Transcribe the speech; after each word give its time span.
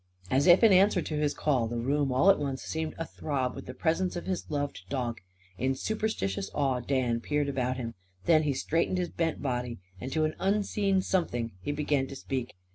As 0.31 0.47
if 0.47 0.63
in 0.63 0.73
answer 0.73 0.99
to 1.03 1.15
his 1.19 1.35
call, 1.35 1.67
the 1.67 1.77
room 1.77 2.11
all 2.11 2.31
at 2.31 2.39
once 2.39 2.63
seemed 2.63 2.95
athrob 2.97 3.53
with 3.53 3.67
the 3.67 3.75
presence 3.75 4.15
of 4.15 4.25
his 4.25 4.49
loved 4.49 4.81
dog. 4.89 5.19
In 5.59 5.75
superstitious 5.75 6.49
awe 6.55 6.79
Dan 6.79 7.19
peered 7.21 7.47
about 7.49 7.77
him. 7.77 7.93
Then 8.25 8.41
he 8.41 8.53
straightened 8.55 8.97
his 8.97 9.09
bent 9.09 9.43
body. 9.43 9.77
And 9.99 10.11
to 10.11 10.25
an 10.25 10.33
unseen 10.39 11.03
Something 11.03 11.51
he 11.61 11.71
began 11.71 12.07
to 12.07 12.15
speak. 12.15 12.55